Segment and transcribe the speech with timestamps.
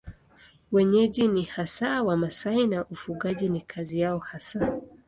[0.71, 4.81] Wenyeji ni hasa Wamasai na ufugaji ni kazi yao hasa.